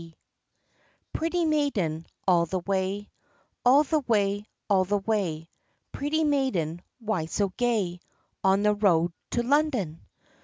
[1.13, 3.07] ]PRETTY maiden, all the way,
[3.63, 5.47] All the way, all the way,
[5.91, 7.99] Pretty maiden, why so gay,
[8.43, 10.01] On the road, to London?